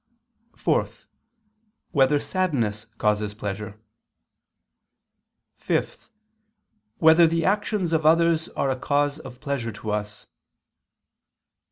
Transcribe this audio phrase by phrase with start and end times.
[0.55, 0.87] (4)
[1.91, 3.79] Whether sadness causes pleasure?
[5.59, 6.09] (5)
[6.97, 10.25] Whether the actions of others are a cause of pleasure to us?